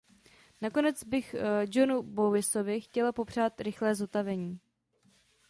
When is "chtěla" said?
2.81-3.11